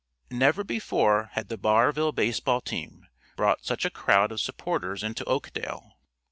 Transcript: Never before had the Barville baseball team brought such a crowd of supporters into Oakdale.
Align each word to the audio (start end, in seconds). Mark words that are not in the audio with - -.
Never 0.31 0.63
before 0.63 1.29
had 1.33 1.49
the 1.49 1.59
Barville 1.59 2.11
baseball 2.11 2.59
team 2.59 3.05
brought 3.35 3.63
such 3.65 3.85
a 3.85 3.91
crowd 3.91 4.31
of 4.31 4.41
supporters 4.41 5.03
into 5.03 5.23
Oakdale. 5.25 5.99